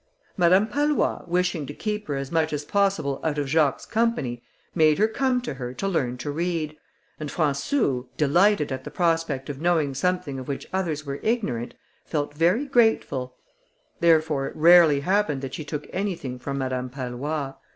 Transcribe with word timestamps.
Madame 0.35 0.65
Pallois, 0.65 1.23
wishing 1.27 1.67
to 1.67 1.75
keep 1.75 2.07
her 2.07 2.15
as 2.15 2.31
much 2.31 2.51
as 2.51 2.65
possible 2.65 3.19
out 3.23 3.37
of 3.37 3.45
Jacques's 3.47 3.85
company, 3.85 4.41
made 4.73 4.97
her 4.97 5.07
come 5.07 5.39
to 5.39 5.53
her 5.53 5.75
to 5.75 5.87
learn 5.87 6.17
to 6.17 6.31
read; 6.31 6.75
and 7.19 7.29
Françou, 7.29 8.07
delighted 8.17 8.71
at 8.71 8.83
the 8.83 8.89
prospect 8.89 9.47
of 9.47 9.61
knowing 9.61 9.93
something 9.93 10.39
of 10.39 10.47
which 10.47 10.65
others 10.73 11.05
were 11.05 11.19
ignorant, 11.21 11.75
felt 12.03 12.33
very 12.33 12.65
grateful: 12.65 13.35
therefore 13.99 14.47
it 14.47 14.55
rarely 14.55 15.01
happened 15.01 15.43
that 15.43 15.53
she 15.53 15.63
took 15.63 15.85
anything 15.93 16.39
from 16.39 16.57
Madame 16.57 16.89
Pallois. 16.89 17.53